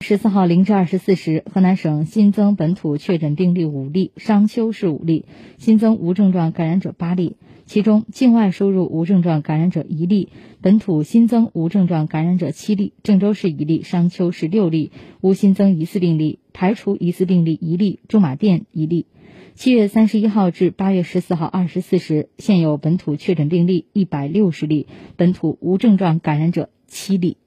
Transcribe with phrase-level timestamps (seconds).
[0.00, 5.24] 十四号零至二十四时河南省新增本土确诊病例五例商丘市五例
[5.56, 10.28] 新增无症状感染者八例其中境外输入无症状感染者一例
[10.60, 19.06] 本土新增无症状感染者七例郑州市一例商丘市六例无新增疑似病例排除疑似病例一例驻马店一例。
[19.54, 24.86] 七月三十一号至八月十四号二十四时现有本土确诊病例一百六十例
[25.16, 27.38] 本土无症状感染者七例。